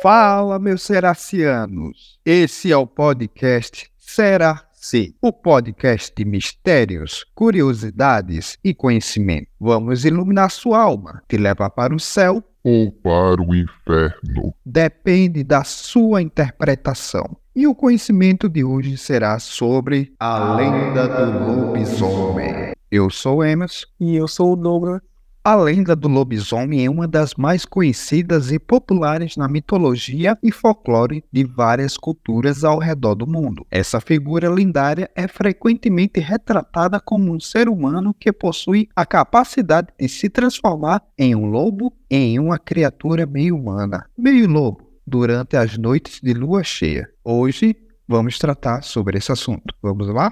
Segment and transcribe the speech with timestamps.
[0.00, 2.20] Fala, meus seracianos!
[2.24, 9.48] Esse é o podcast Será Se, o podcast de mistérios, curiosidades e conhecimento.
[9.58, 14.54] Vamos iluminar sua alma, te levar para o céu ou para o inferno.
[14.64, 17.36] Depende da sua interpretação.
[17.56, 22.72] E o conhecimento de hoje será sobre a lenda do lobisomem.
[22.88, 23.86] Eu sou Emerson.
[23.98, 25.02] E eu sou o Douglas.
[25.48, 31.24] A lenda do lobisomem é uma das mais conhecidas e populares na mitologia e folclore
[31.32, 33.66] de várias culturas ao redor do mundo.
[33.70, 40.06] Essa figura lendária é frequentemente retratada como um ser humano que possui a capacidade de
[40.06, 46.20] se transformar em um lobo em uma criatura meio humana, meio lobo, durante as noites
[46.22, 47.08] de lua cheia.
[47.24, 47.74] Hoje
[48.06, 49.74] vamos tratar sobre esse assunto.
[49.82, 50.30] Vamos lá?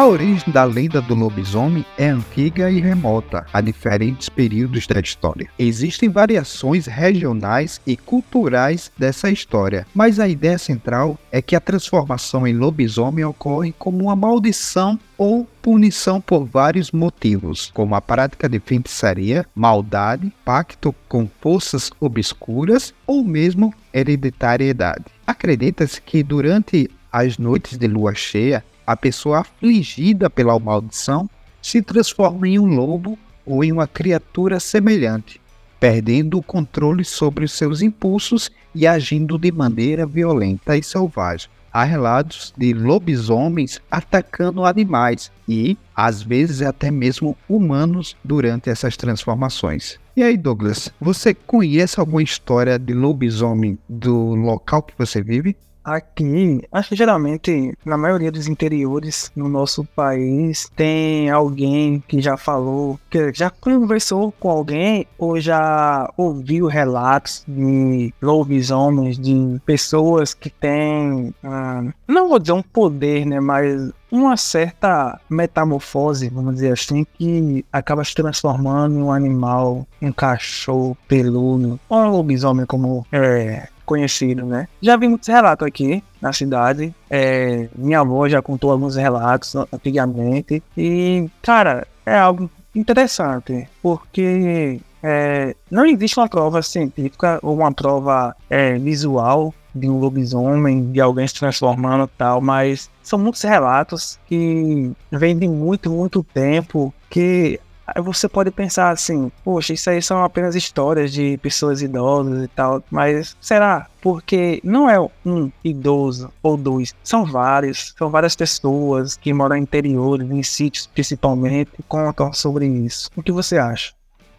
[0.00, 5.50] A origem da lenda do lobisomem é antiga e remota a diferentes períodos da história.
[5.58, 12.46] Existem variações regionais e culturais dessa história, mas a ideia central é que a transformação
[12.46, 18.58] em lobisomem ocorre como uma maldição ou punição por vários motivos, como a prática de
[18.58, 25.04] feitiçaria, maldade, pacto com forças obscuras ou mesmo hereditariedade.
[25.26, 31.30] Acredita-se que durante as noites de lua cheia, a pessoa afligida pela maldição
[31.62, 35.40] se transforma em um lobo ou em uma criatura semelhante,
[35.78, 41.48] perdendo o controle sobre os seus impulsos e agindo de maneira violenta e selvagem.
[41.72, 50.00] Há relatos de lobisomens atacando animais e, às vezes, até mesmo humanos durante essas transformações.
[50.16, 55.56] E aí, Douglas, você conhece alguma história de lobisomem do local que você vive?
[55.90, 62.36] Aqui, acho que geralmente, na maioria dos interiores no nosso país, tem alguém que já
[62.36, 70.48] falou, que já conversou com alguém ou já ouviu relatos de lobisomens, de pessoas que
[70.48, 77.06] têm, ah, não vou dizer um poder, né, mas uma certa metamorfose, vamos dizer assim,
[77.14, 83.68] que acaba se transformando em um animal, um cachorro peludo, ou um lobisomem, como é,
[83.84, 84.68] conhecido, né?
[84.80, 86.94] Já vi muitos relatos aqui na cidade.
[87.08, 90.62] É, minha avó já contou alguns relatos antigamente.
[90.76, 98.36] E, cara, é algo interessante, porque é, não existe uma prova científica ou uma prova
[98.48, 104.18] é, visual de um lobisomem, de alguém se transformando e tal, mas são muitos relatos
[104.26, 107.60] que vêm de muito, muito tempo que
[107.98, 112.82] você pode pensar assim, poxa, isso aí são apenas histórias de pessoas idosas e tal,
[112.90, 113.88] mas será?
[114.00, 119.62] Porque não é um idoso ou dois, são vários, são várias pessoas que moram em
[119.62, 123.10] interiores, em sítios principalmente, contam sobre isso.
[123.16, 123.92] O que você acha?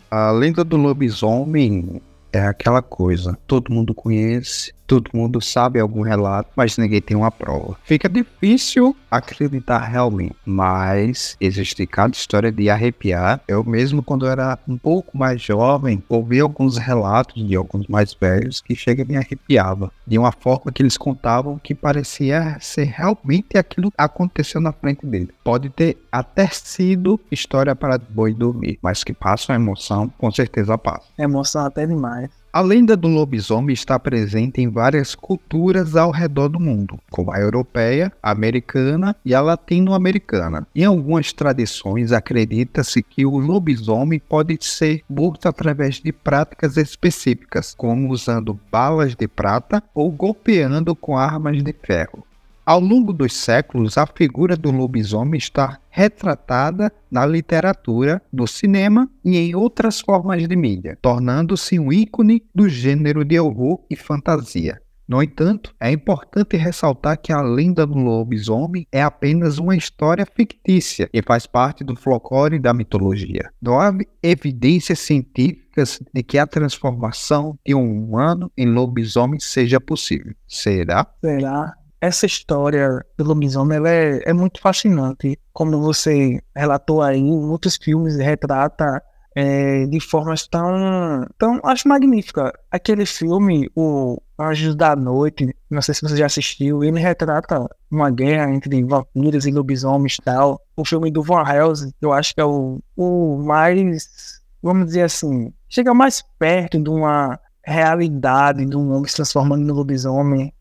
[0.09, 2.01] A lenda do lobisomem
[2.33, 7.31] é aquela coisa, todo mundo conhece, todo mundo sabe algum relato, mas ninguém tem uma
[7.31, 7.77] prova.
[7.85, 13.39] Fica difícil acreditar realmente, mas existe cada história de arrepiar.
[13.47, 18.59] Eu mesmo, quando era um pouco mais jovem, ouvi alguns relatos de alguns mais velhos
[18.59, 23.57] que chega e me arrepiava, de uma forma que eles contavam que parecia ser realmente
[23.57, 25.29] aquilo que aconteceu na frente dele.
[25.41, 30.77] Pode ter até sido história para boi dormir, mas que passa uma emoção, com certeza
[30.77, 31.07] passa.
[31.17, 32.40] Emoção até demais.
[32.53, 37.39] A lenda do lobisomem está presente em várias culturas ao redor do mundo, como a
[37.39, 40.67] europeia, a americana e a latino-americana.
[40.75, 48.11] Em algumas tradições, acredita-se que o lobisomem pode ser morto através de práticas específicas, como
[48.11, 52.25] usando balas de prata ou golpeando com armas de ferro.
[52.63, 59.35] Ao longo dos séculos, a figura do lobisomem está retratada na literatura, no cinema e
[59.35, 64.79] em outras formas de mídia, tornando-se um ícone do gênero de horror e fantasia.
[65.07, 71.09] No entanto, é importante ressaltar que a lenda do lobisomem é apenas uma história fictícia
[71.11, 73.51] e faz parte do folclore da mitologia.
[73.61, 73.91] Não há
[74.23, 80.33] evidências científicas de que a transformação de um humano em lobisomem seja possível.
[80.47, 81.05] Será?
[81.19, 81.73] Será?
[82.01, 85.39] Essa história do lobisomem ela é, é, muito fascinante.
[85.53, 89.01] Como você relatou aí, muitos filmes retrata
[89.35, 92.51] é, de formas tão, tão, acho magnífica.
[92.71, 98.09] Aquele filme, o Anjos da Noite, não sei se você já assistiu, ele retrata uma
[98.09, 100.59] guerra entre vampiros e lobisomens e tal.
[100.75, 105.53] O filme do Van Helsing, eu acho que é o, o mais, vamos dizer assim,
[105.69, 110.51] chega mais perto de uma realidade de um homem se transformando no lobisomem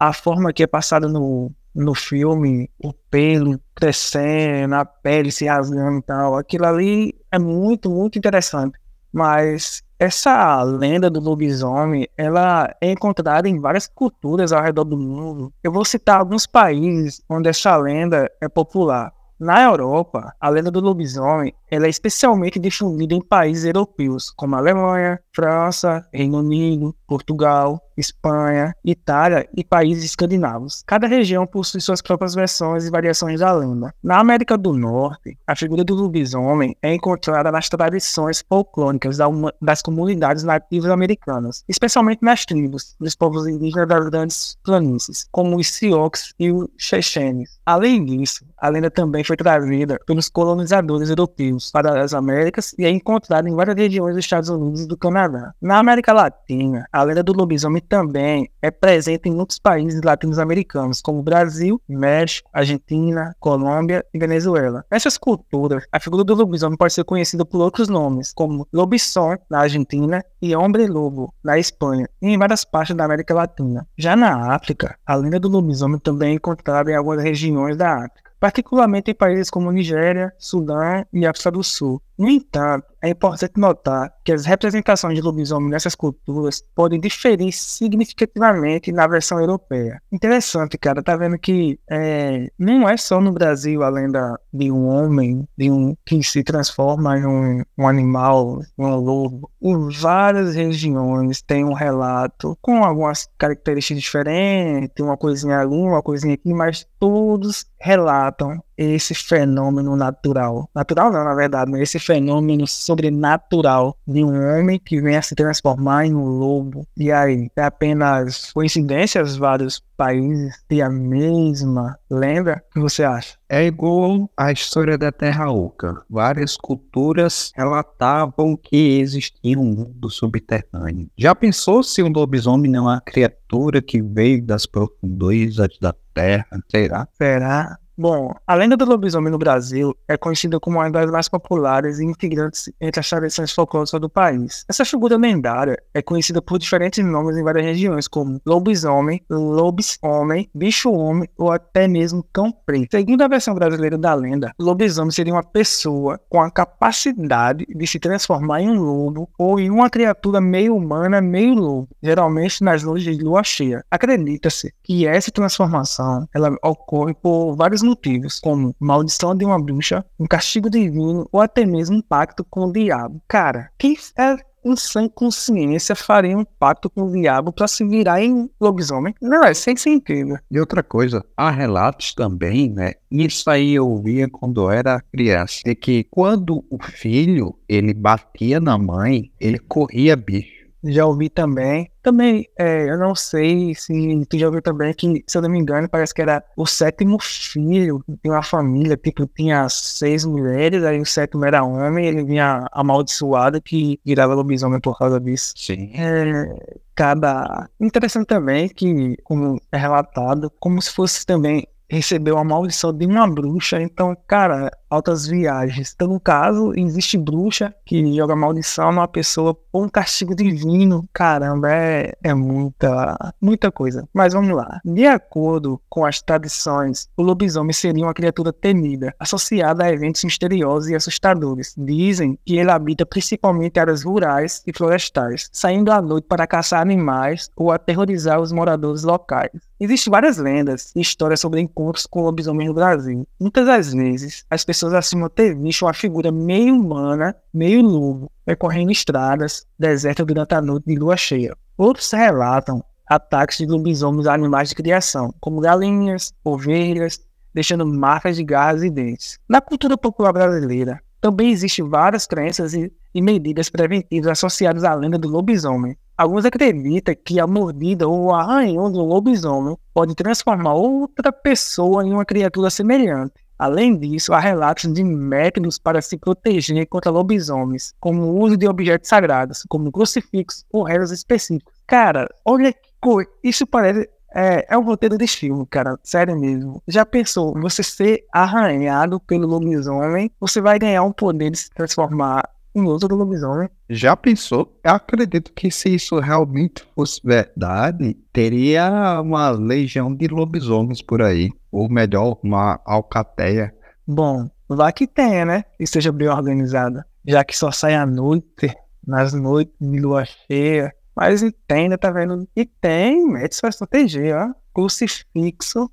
[0.00, 5.98] a forma que é passada no, no filme, o pelo crescendo, a pele se rasgando
[5.98, 8.78] e tal, aquilo ali é muito, muito interessante.
[9.12, 15.52] Mas essa lenda do lobisomem, ela é encontrada em várias culturas ao redor do mundo.
[15.62, 19.12] Eu vou citar alguns países onde essa lenda é popular.
[19.38, 25.18] Na Europa, a lenda do lobisomem ela é especialmente difundida em países europeus, como Alemanha,
[25.32, 30.82] França, Reino Unido, Portugal, Espanha, Itália e países escandinavos.
[30.86, 33.94] Cada região possui suas próprias versões e variações da lenda.
[34.02, 39.18] Na América do Norte, a figura do lobisomem é encontrada nas tradições folclóricas
[39.60, 45.68] das comunidades nativas americanas, especialmente nas tribos dos povos indígenas das grandes planícies, como os
[45.68, 47.60] Sioux e os Chechenes.
[47.66, 52.90] Além disso, a lenda também foi trazida pelos colonizadores europeus para as Américas e é
[52.90, 55.19] encontrada em várias regiões dos Estados Unidos e do Canadá.
[55.60, 61.22] Na América Latina, a lenda do lobisomem também é presente em muitos países latino-americanos, como
[61.22, 64.84] Brasil, México, Argentina, Colômbia e Venezuela.
[64.90, 69.60] Nessas culturas, a figura do lobisomem pode ser conhecida por outros nomes, como lobisomem na
[69.60, 73.86] Argentina e homem-lobo na Espanha e em várias partes da América Latina.
[73.98, 78.30] Já na África, a lenda do lobisomem também é encontrada em algumas regiões da África
[78.40, 82.02] particularmente em países como Nigéria, Sudão e África do Sul.
[82.20, 88.92] No entanto, é importante notar que as representações de lobisomem nessas culturas podem diferir significativamente
[88.92, 90.02] na versão europeia.
[90.12, 94.86] Interessante, cara, tá vendo que é, não é só no Brasil a lenda de um
[94.88, 99.50] homem, de um que se transforma em um, um animal, um lobo.
[99.62, 106.34] Em várias regiões tem um relato com algumas características diferentes, uma coisinha ali, uma coisinha
[106.34, 110.68] aqui, mas todos relatam esse fenômeno natural.
[110.74, 115.34] Natural não, na verdade, mas esse fenômeno sobrenatural de um homem que vem a se
[115.34, 116.86] transformar em um lobo.
[116.96, 122.62] E aí, é apenas coincidência os vários países têm a mesma lenda?
[122.70, 123.36] O que você acha?
[123.50, 126.02] É igual a história da Terra Oca.
[126.08, 131.10] Várias culturas relatavam que existia um mundo subterrâneo.
[131.18, 136.46] Já pensou se um lobisomem não é uma criatura que veio das profundezas da Terra?
[136.70, 137.08] Será?
[137.12, 137.78] Será?
[138.00, 142.04] Bom, a lenda do lobisomem no Brasil é conhecida como uma das mais populares e
[142.06, 144.64] integrantes entre as tradições folclóricas do país.
[144.66, 151.28] Essa figura lendária é conhecida por diferentes nomes em várias regiões, como lobisomem, lobisomem, bicho-homem
[151.36, 152.92] ou até mesmo cão preto.
[152.92, 157.86] Segundo a versão brasileira da lenda, o lobisomem seria uma pessoa com a capacidade de
[157.86, 162.82] se transformar em um lobo ou em uma criatura meio humana, meio lobo, geralmente nas
[162.82, 163.84] noites de lua cheia.
[163.90, 170.26] Acredita-se que essa transformação ela ocorre por vários motivos, como maldição de uma bruxa, um
[170.26, 173.20] castigo divino ou até mesmo um pacto com o diabo.
[173.28, 178.22] Cara, quem é em sã consciência faria um pacto com o diabo para se virar
[178.22, 179.14] em lobisomem?
[179.20, 180.38] Não, é sem sentido.
[180.50, 182.92] E outra coisa, há relatos também, né?
[183.10, 188.76] Isso aí eu ouvia quando era criança, de que quando o filho ele batia na
[188.76, 191.90] mãe, ele corria bicho já ouvi também.
[192.02, 195.58] Também, é, eu não sei se tu já ouviu também que, se eu não me
[195.58, 200.98] engano, parece que era o sétimo filho de uma família, tipo, tinha seis mulheres, aí
[201.00, 205.52] o sétimo era homem, ele vinha amaldiçoado que virava lobisomem por causa disso.
[205.56, 205.90] Sim.
[205.94, 207.68] É, cada...
[207.78, 213.28] Interessante também que, como é relatado, como se fosse também recebeu a maldição de uma
[213.28, 215.92] bruxa, então, cara, altas viagens.
[215.94, 221.08] Então, no caso, existe bruxa que joga maldição numa pessoa por um castigo divino.
[221.12, 224.06] Caramba, é, é muita, muita coisa.
[224.12, 224.80] Mas vamos lá.
[224.84, 230.90] De acordo com as tradições, o lobisomem seria uma criatura temida, associada a eventos misteriosos
[230.90, 231.74] e assustadores.
[231.78, 237.48] Dizem que ele habita principalmente áreas rurais e florestais, saindo à noite para caçar animais
[237.56, 239.50] ou aterrorizar os moradores locais.
[239.78, 243.26] Existem várias lendas e histórias sobre encontros com lobisomens no Brasil.
[243.40, 248.32] Muitas das vezes, as pessoas pessoas acima ter visto uma figura meio humana, meio lobo,
[248.46, 251.54] percorrendo estradas desertas durante a noite de lua cheia.
[251.76, 257.20] Outros relatam ataques de lobisomens a animais de criação, como galinhas, ovelhas,
[257.52, 259.38] deixando marcas de garras e dentes.
[259.46, 265.18] Na cultura popular brasileira, também existem várias crenças e, e medidas preventivas associadas à lenda
[265.18, 265.94] do lobisomem.
[266.16, 272.12] Alguns acreditam que a mordida ou o arranhão do lobisomem pode transformar outra pessoa em
[272.14, 273.34] uma criatura semelhante.
[273.60, 278.66] Além disso, há relatos de métodos para se proteger contra lobisomens, como o uso de
[278.66, 281.74] objetos sagrados, como crucifixos ou rezas específicos.
[281.86, 283.28] Cara, olha que coisa.
[283.44, 284.08] Isso parece.
[284.34, 285.98] É, é um roteiro de filme, cara.
[286.02, 286.82] Sério mesmo.
[286.88, 292.48] Já pensou, você ser arranhado pelo lobisomem, você vai ganhar um poder de se transformar
[292.74, 293.68] em uso do lobisomem.
[293.88, 294.78] Já pensou?
[294.84, 301.50] Eu acredito que se isso realmente fosse verdade, teria uma legião de lobisomens por aí.
[301.70, 303.74] Ou melhor, uma alcateia.
[304.06, 305.64] Bom, lá que tenha, né?
[305.78, 307.06] E seja bem organizada.
[307.26, 308.74] Já que só sai à noite,
[309.06, 310.92] nas noites de lua cheia.
[311.14, 312.48] Mas entenda, tá vendo?
[312.56, 314.52] E tem médicos para proteger, ó.
[314.72, 315.90] Crucifixo,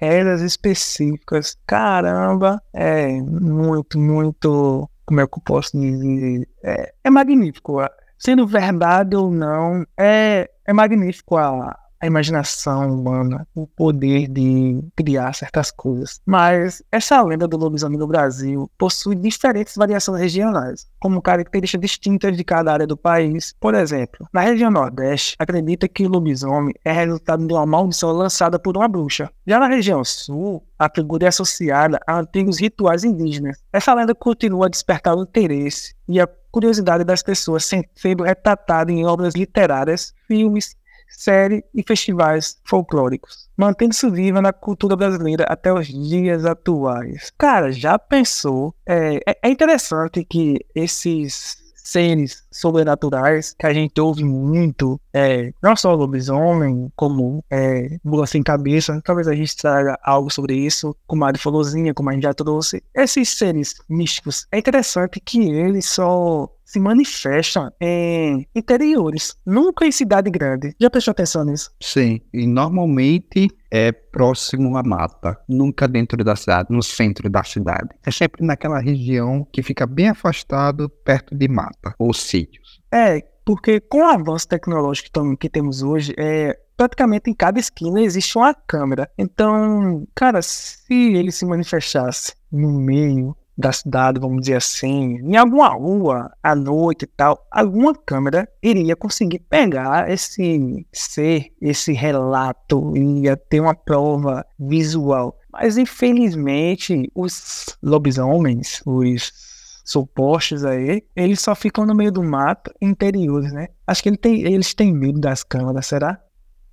[0.00, 1.56] regras específicas.
[1.66, 4.88] Caramba, é muito, muito.
[5.10, 6.48] Como é que eu posso dizer?
[6.62, 7.78] É, é magnífico.
[8.16, 15.34] Sendo verdade ou não, é, é magnífico a, a imaginação humana, o poder de criar
[15.34, 16.20] certas coisas.
[16.24, 22.42] Mas essa lenda do lobisomem no Brasil possui diferentes variações regionais, como características distintas de
[22.42, 23.54] cada área do país.
[23.60, 28.58] Por exemplo, na região Nordeste, acredita que o lobisomem é resultado de uma maldição lançada
[28.58, 29.30] por uma bruxa.
[29.46, 33.58] Já na região Sul, a figura é associada a antigos rituais indígenas.
[33.72, 39.04] Essa lenda continua a despertar o interesse e a curiosidade das pessoas sendo retratada em
[39.04, 40.74] obras literárias, filmes
[41.10, 47.32] série e festivais folclóricos, mantendo-se viva na cultura brasileira até os dias atuais.
[47.36, 48.74] Cara, já pensou?
[48.86, 55.74] É, é, é interessante que esses seres sobrenaturais que a gente ouve muito, é, não
[55.74, 61.32] só lobisomem, como é, Sem Cabeça, talvez a gente traga algo sobre isso, como a
[61.36, 62.82] Folozinha, como a gente já trouxe.
[62.94, 70.30] Esses seres místicos, é interessante que eles só se manifestam em interiores, nunca em cidade
[70.30, 70.72] grande.
[70.80, 71.72] Já prestou atenção nisso?
[71.82, 77.88] Sim, e normalmente é próximo à mata, nunca dentro da cidade, no centro da cidade.
[78.06, 82.14] É sempre naquela região que fica bem afastado, perto de mata ou
[82.50, 82.80] sítios.
[82.92, 88.36] É, porque com o avanço tecnológico que temos hoje, é, praticamente em cada esquina existe
[88.36, 89.10] uma câmera.
[89.16, 95.68] Então, cara, se ele se manifestasse no meio da cidade, vamos dizer assim, em alguma
[95.68, 103.36] rua à noite e tal, alguma câmera iria conseguir pegar esse ser, esse relato, ia
[103.36, 105.38] ter uma prova visual.
[105.52, 109.49] Mas infelizmente, os lobisomens, os
[109.90, 113.68] supostos aí, eles só ficam no meio do mato interiores, né?
[113.86, 116.20] Acho que ele tem, eles têm medo das câmeras, será?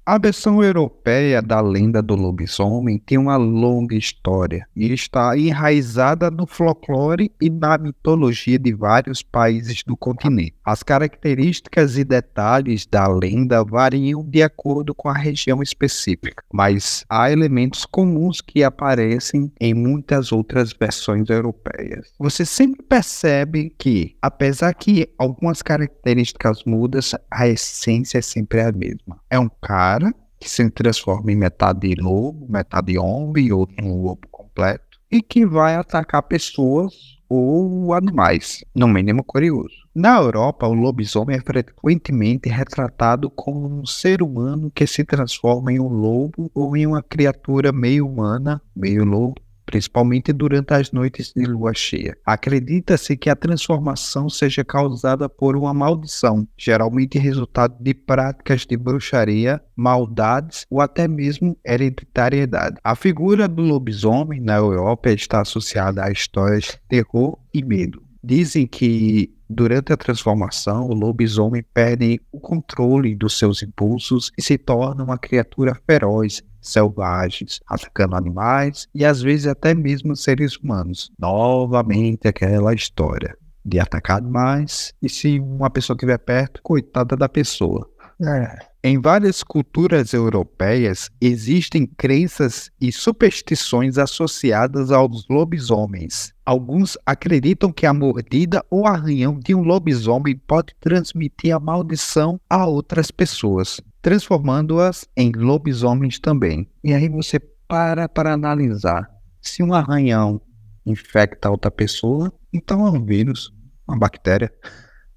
[0.09, 6.47] A versão europeia da lenda do lobisomem tem uma longa história e está enraizada no
[6.47, 10.55] folclore e na mitologia de vários países do continente.
[10.63, 17.29] As características e detalhes da lenda variam de acordo com a região específica, mas há
[17.29, 22.13] elementos comuns que aparecem em muitas outras versões europeias.
[22.17, 29.19] Você sempre percebe que, apesar que algumas características mudam, a essência é sempre a mesma.
[29.29, 34.27] É um cara cara que se transforma em metade lobo, metade homem ou um lobo
[34.29, 39.75] completo e que vai atacar pessoas ou animais, no mínimo curioso.
[39.93, 45.79] Na Europa, o lobisomem é frequentemente retratado como um ser humano que se transforma em
[45.79, 51.45] um lobo ou em uma criatura meio humana, meio lobo, principalmente durante as noites de
[51.45, 52.17] lua cheia.
[52.25, 59.61] Acredita-se que a transformação seja causada por uma maldição, geralmente resultado de práticas de bruxaria,
[59.75, 62.77] maldades ou até mesmo hereditariedade.
[62.83, 68.01] A figura do lobisomem na Europa está associada a histórias de terror e medo.
[68.23, 74.57] Dizem que durante a transformação, o lobisomem perde o controle dos seus impulsos e se
[74.57, 81.11] torna uma criatura feroz, selvagens, atacando animais e às vezes até mesmo seres humanos.
[81.19, 87.89] Novamente aquela história de atacar animais e se uma pessoa estiver perto, coitada da pessoa.
[88.21, 88.57] É.
[88.83, 96.33] Em várias culturas europeias existem crenças e superstições associadas aos lobisomens.
[96.45, 102.65] Alguns acreditam que a mordida ou arranhão de um lobisomem pode transmitir a maldição a
[102.65, 106.69] outras pessoas transformando-as em lobisomens também.
[106.83, 109.09] E aí você para para analisar.
[109.41, 110.41] Se um arranhão
[110.85, 113.51] infecta outra pessoa, então é um vírus,
[113.87, 114.51] uma bactéria.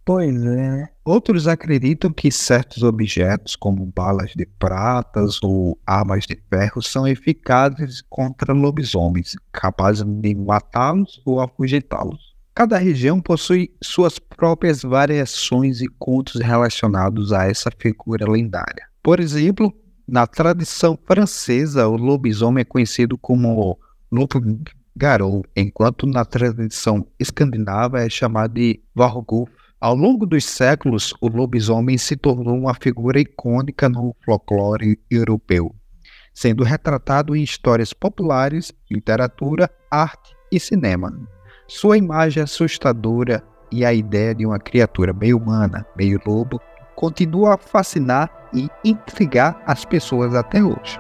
[0.05, 0.89] Pois é.
[1.05, 8.03] Outros acreditam que certos objetos, como balas de pratas ou armas de ferro, são eficazes
[8.09, 12.30] contra lobisomens, capazes de matá-los ou afugentá-los.
[12.61, 18.87] Cada região possui suas próprias variações e contos relacionados a essa figura lendária.
[19.03, 19.73] Por exemplo,
[20.07, 23.79] na tradição francesa, o lobisomem é conhecido como
[24.13, 29.49] loup-garou, enquanto na tradição escandinava é chamado de vargulf.
[29.81, 35.75] Ao longo dos séculos, o lobisomem se tornou uma figura icônica no folclore europeu,
[36.35, 41.11] sendo retratado em histórias populares, literatura, arte e cinema.
[41.73, 46.61] Sua imagem assustadora e a ideia de uma criatura meio humana, meio lobo,
[46.97, 50.99] continua a fascinar e intrigar as pessoas até hoje.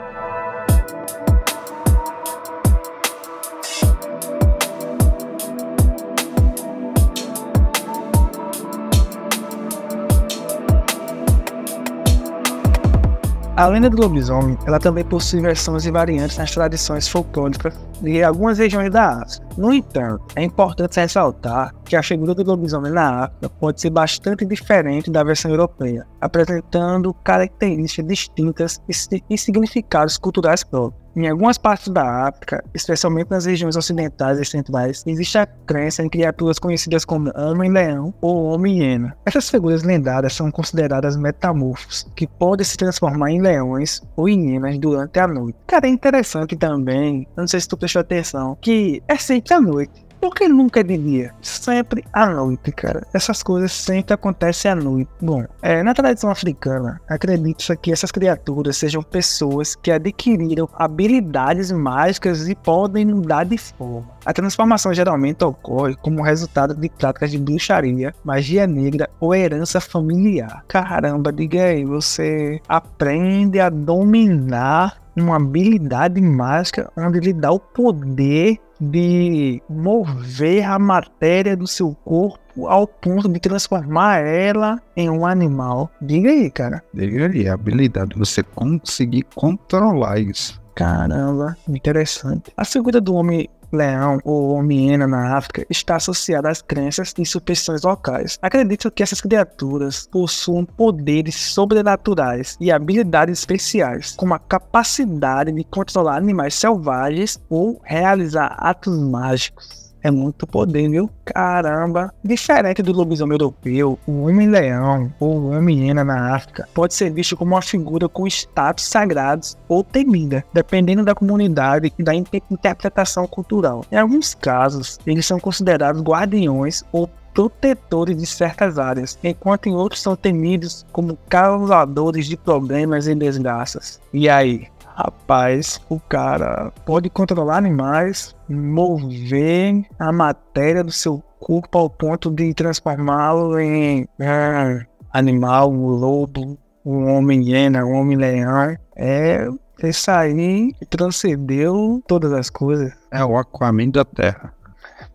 [13.56, 18.58] A lenda do lobisomem, ela também possui versões e variantes nas tradições folclóricas de algumas
[18.58, 19.46] regiões da África.
[19.56, 24.44] No entanto, é importante ressaltar que a figura do lobisomem na África pode ser bastante
[24.44, 28.80] diferente da versão europeia, apresentando características distintas
[29.28, 31.00] e significados culturais próprios.
[31.16, 36.08] Em algumas partes da África, especialmente nas regiões ocidentais e centrais, existe a crença em
[36.08, 39.16] criaturas conhecidas como Homem-Leão ou Homem-Hiena.
[39.26, 45.18] Essas figuras lendárias são consideradas metamorfos, que podem se transformar em leões ou hienas durante
[45.18, 45.58] a noite.
[45.66, 50.10] Cara, é interessante também, não sei se tu prestou atenção, que é sempre à noite.
[50.20, 51.34] Porque nunca é de dia?
[51.40, 53.06] Sempre à noite, cara.
[53.14, 55.10] Essas coisas sempre acontecem à noite.
[55.18, 62.46] Bom, é, na tradição africana, acredita-se que essas criaturas sejam pessoas que adquiriram habilidades mágicas
[62.50, 64.10] e podem mudar de forma.
[64.26, 70.62] A transformação geralmente ocorre como resultado de práticas de bruxaria, magia negra ou herança familiar.
[70.68, 78.58] Caramba, diga aí, você aprende a dominar uma habilidade mágica onde lhe dá o poder
[78.80, 85.90] de mover a matéria do seu corpo ao ponto de transformar ela em um animal.
[86.00, 86.82] Diga aí, cara.
[86.92, 90.60] Diga aí, a habilidade de você conseguir controlar isso.
[90.74, 92.52] Caramba, interessante.
[92.56, 97.82] A figura do homem leão ou homem-hiena na África está associada às crenças e superstições
[97.82, 98.38] locais.
[98.42, 106.16] Acredito que essas criaturas possuem poderes sobrenaturais e habilidades especiais, como a capacidade de controlar
[106.16, 109.79] animais selvagens ou realizar atos mágicos.
[110.02, 111.10] É muito poder, viu?
[111.24, 112.12] Caramba!
[112.24, 117.62] Diferente do lobisomem europeu, o Homem-Leão ou Homem-Hiena na África pode ser visto como uma
[117.62, 123.84] figura com status sagrados ou temida, dependendo da comunidade e da interpretação cultural.
[123.92, 130.00] Em alguns casos, eles são considerados guardiões ou protetores de certas áreas, enquanto em outros
[130.00, 134.00] são temidos como causadores de problemas e desgraças.
[134.12, 134.66] E aí,
[135.02, 142.52] Rapaz, o cara pode controlar animais, mover a matéria do seu corpo ao ponto de
[142.52, 148.76] transformá-lo em é, animal, um lobo, um homem-hiena, um homem-leão.
[148.94, 149.48] É,
[149.82, 152.92] isso aí transcendeu todas as coisas.
[153.10, 154.52] É o Aquaman da Terra.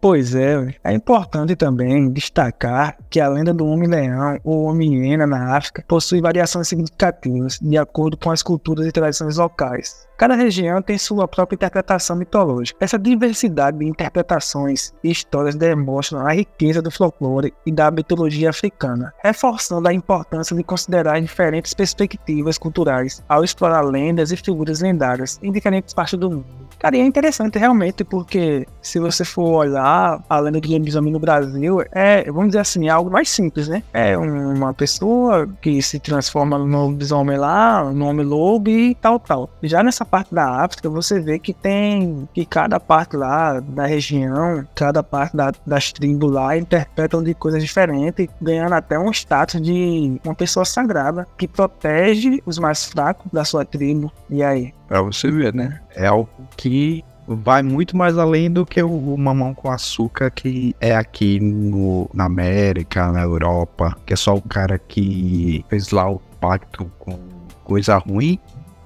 [0.02, 5.84] Pois é, é importante também destacar que a lenda do Homem-Leão ou Homem-Hiena na África
[5.88, 10.06] possui variações significativas de acordo com as culturas e tradições locais.
[10.18, 12.78] Cada região tem sua própria interpretação mitológica.
[12.82, 19.14] Essa diversidade de interpretações e histórias demonstram a riqueza do folclore e da mitologia africana,
[19.22, 25.52] reforçando a importância de considerar diferentes perspectivas culturais ao explorar lendas e figuras lendárias em
[25.52, 26.66] diferentes partes do mundo.
[26.80, 31.20] Cara, e é interessante realmente porque se você for olhar a lenda do lobisomem no
[31.20, 33.82] Brasil, é, vamos dizer assim, é algo mais simples, né?
[33.94, 39.50] É uma pessoa que se transforma no lobisomem lá, no homem lobo e tal, tal.
[39.64, 44.66] Já nessa parte da África, você vê que tem que cada parte lá da região,
[44.74, 50.20] cada parte da, das tribos lá interpretam de coisas diferentes, ganhando até um status de
[50.24, 54.12] uma pessoa sagrada que protege os mais fracos da sua tribo.
[54.30, 54.74] E aí?
[54.88, 55.82] Pra você ver, né?
[55.96, 60.96] É algo que vai muito mais além do que o, mamão com açúcar que é
[60.96, 66.20] aqui no, na América, na Europa, que é só o cara que fez lá o
[66.40, 67.18] pacto com
[67.64, 68.40] coisa ruim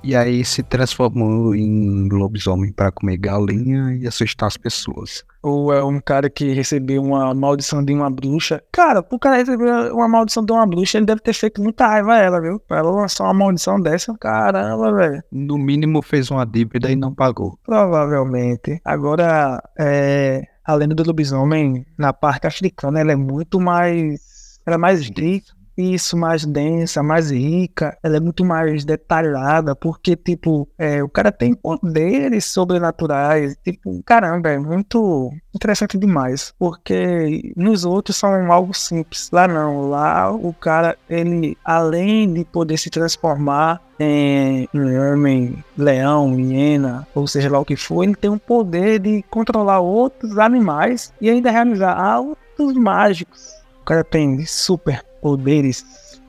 [0.04, 5.24] e aí se transformou em lobisomem para comer galinha e assustar as pessoas.
[5.42, 8.62] Ou é um cara que recebeu uma maldição de uma bruxa.
[8.72, 12.14] Cara, o cara receber uma maldição de uma bruxa, ele deve ter feito muita raiva
[12.14, 12.62] a ela, viu?
[12.70, 15.24] Ela lançar uma maldição dessa, caramba, velho.
[15.32, 17.58] No mínimo fez uma dívida e não pagou.
[17.64, 18.82] Provavelmente.
[18.84, 24.60] Agora, é, a lenda do lobisomem, na parte africana, ela é muito mais.
[24.66, 30.15] Ela é mais rica isso, mais densa, mais rica, ela é muito mais detalhada, porque,
[30.15, 37.86] tipo, é, o cara tem poderes sobrenaturais, tipo, caramba, é muito interessante demais, porque nos
[37.86, 43.82] outros são algo simples, lá não, lá o cara, ele, além de poder se transformar
[44.00, 49.24] em homem, leão, hiena, ou seja lá o que for, ele tem o poder de
[49.30, 53.60] controlar outros animais e ainda realizar atos mágicos.
[53.82, 55.86] O cara tem super poderes.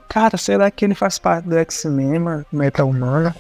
[0.09, 3.35] Cara, será que ele faz parte do X-Men, Meta Humana?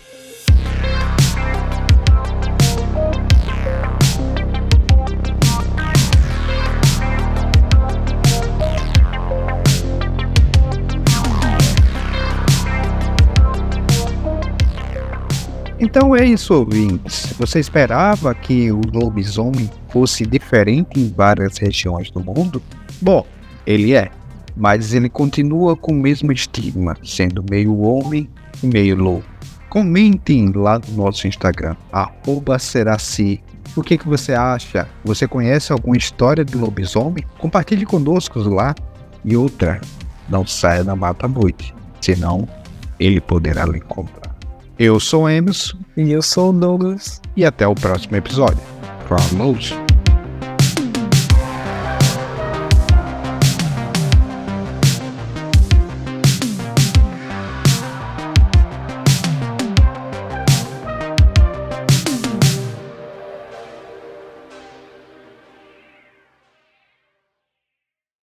[15.81, 17.33] Então é isso, ouvintes.
[17.39, 22.63] Você esperava que o lobisomem fosse diferente em várias regiões do mundo?
[23.01, 23.27] Bom,
[23.67, 24.11] ele é
[24.57, 28.29] mas ele continua com o mesmo estigma, sendo meio homem
[28.63, 29.25] e meio lobo.
[29.69, 33.43] Comentem lá no nosso Instagram, arroba Seraci.
[33.77, 34.89] O que, que você acha?
[35.05, 37.25] Você conhece alguma história do lobisomem?
[37.39, 38.75] Compartilhe conosco lá.
[39.25, 39.81] E outra,
[40.29, 42.49] não saia da mata à noite, senão
[42.99, 44.35] ele poderá lhe encontrar.
[44.79, 45.77] Eu sou Emerson.
[45.97, 47.21] E eu sou o Douglas.
[47.37, 48.63] E até o próximo episódio.
[49.07, 49.89] Falou!